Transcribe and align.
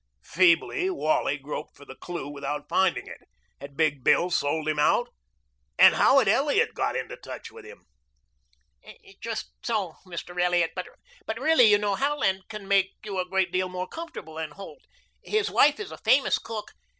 Feebly 0.23 0.89
Wally 0.89 1.37
groped 1.37 1.77
for 1.77 1.85
the 1.85 1.93
clue 1.93 2.27
without 2.27 2.67
finding 2.67 3.05
it. 3.05 3.19
Had 3.59 3.77
Big 3.77 4.03
Bill 4.03 4.31
sold 4.31 4.67
him 4.67 4.79
out? 4.79 5.09
And 5.77 5.93
how 5.93 6.17
had 6.17 6.27
Elliot 6.27 6.73
got 6.73 6.95
into 6.95 7.15
touch 7.15 7.51
with 7.51 7.65
him? 7.65 7.85
"Just 9.21 9.51
so, 9.61 9.97
Mr. 10.07 10.41
Elliot. 10.41 10.71
But 10.75 11.39
really, 11.39 11.65
you 11.65 11.77
know, 11.77 11.93
Howland 11.93 12.47
can 12.49 12.67
make 12.67 12.93
you 13.05 13.19
a 13.19 13.29
great 13.29 13.51
deal 13.51 13.69
more 13.69 13.87
comfortable 13.87 14.37
than 14.37 14.49
Holt. 14.49 14.81
His 15.23 15.51
wife 15.51 15.79
is 15.79 15.91
a 15.91 15.99
famous 15.99 16.39
cook. 16.39 16.73